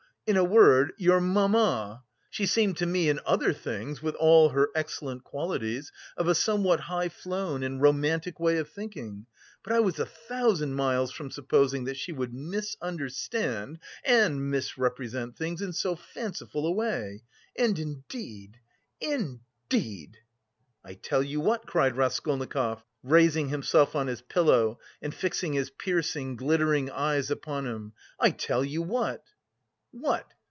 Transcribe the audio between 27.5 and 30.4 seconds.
him, "I tell you what." "What?"